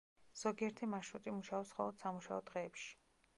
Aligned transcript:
ზოგიერთი 0.43 0.89
მარშრუტი 0.93 1.33
მუშაობს 1.35 1.75
მხოლოდ 1.75 2.01
სამუშაო 2.05 2.41
დღეებში. 2.49 2.91